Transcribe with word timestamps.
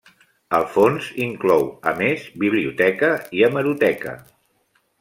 El 0.59 0.63
fons 0.77 1.09
inclou, 1.25 1.67
a 1.91 1.93
més 2.01 2.25
biblioteca 2.45 3.11
i 3.41 3.45
hemeroteca. 3.49 4.15